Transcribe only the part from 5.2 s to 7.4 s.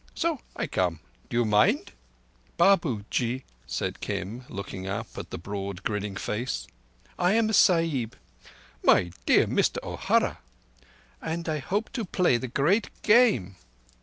the broad, grinning face, "I